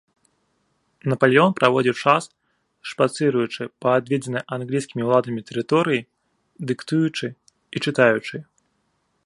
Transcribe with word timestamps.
Напалеон 1.11 1.51
праводзіў 1.59 1.95
час, 2.05 2.23
шпацыруючы 2.91 3.63
па 3.85 3.89
адведзенай 3.99 4.43
англійскімі 4.57 5.03
ўладамі 5.09 5.41
тэрыторыі, 5.51 6.01
дыктуючы 6.71 7.27
і 7.33 7.77
чытаючы. 7.89 8.35